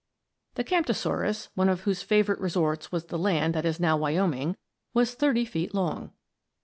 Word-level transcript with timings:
The 0.55 0.63
Camptosaurus, 0.63 1.49
one 1.53 1.69
of 1.69 1.81
whose 1.81 2.01
favorite 2.01 2.39
resorts 2.39 2.91
was 2.91 3.05
the 3.05 3.19
land 3.19 3.53
that 3.53 3.67
is 3.67 3.79
now 3.79 3.95
Wyoming, 3.97 4.57
was 4.95 5.13
thirty 5.13 5.45
feet 5.45 5.75
long. 5.75 6.11